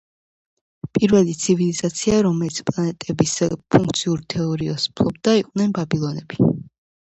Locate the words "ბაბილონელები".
5.81-6.51